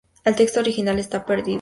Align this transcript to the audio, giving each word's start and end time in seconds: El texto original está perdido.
El 0.25 0.35
texto 0.35 0.59
original 0.59 0.97
está 0.97 1.25
perdido. 1.27 1.49